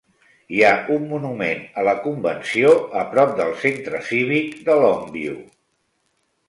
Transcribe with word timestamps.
Hi 0.53 0.61
ha 0.67 0.71
un 0.95 1.03
monument 1.11 1.61
a 1.81 1.83
la 1.89 1.93
convenció 2.07 2.73
a 3.03 3.05
prop 3.13 3.37
del 3.43 3.55
Centre 3.67 4.03
Cívic 4.11 4.59
de 4.71 4.81
Longview. 4.87 5.39